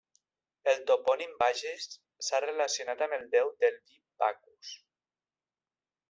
El 0.71 0.79
topònim 0.91 1.33
Bages 1.41 1.83
s'ha 2.27 2.39
relacionat 2.45 3.03
amb 3.07 3.17
el 3.17 3.27
déu 3.35 3.51
del 3.65 3.77
vi 3.91 3.99
Bacus. 4.23 4.71